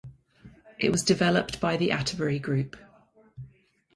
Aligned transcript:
It 0.79 0.91
was 0.91 1.03
developed 1.03 1.59
by 1.59 1.77
the 1.77 1.91
Atterbury 1.91 2.39
Group. 2.39 2.75